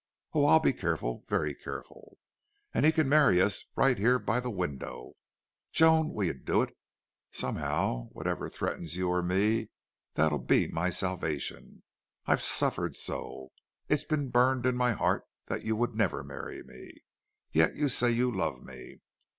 [0.33, 2.17] Oh, I'll be careful very careful.
[2.73, 5.13] And he can marry us right here by the window.
[5.71, 6.75] Joan, will you do it?...
[7.31, 9.69] Somehow, whatever threatens you or me
[10.15, 11.83] that'll be my salvation!...
[12.25, 13.51] I've suffered so.
[13.89, 16.89] It's been burned in my heart that YOU would never marry me.
[17.51, 19.01] Yet you say you love me!...